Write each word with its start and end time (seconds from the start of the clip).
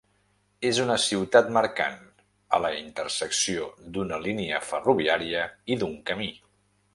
És 0.67 0.77
una 0.83 0.93
ciutat 1.01 1.51
mercant, 1.57 1.99
a 2.57 2.61
la 2.63 2.71
intersecció 2.77 3.67
d'una 3.99 4.19
línia 4.25 4.63
ferroviària 4.71 5.45
i 5.75 5.79
d'un 5.85 5.95
camí. 6.11 6.33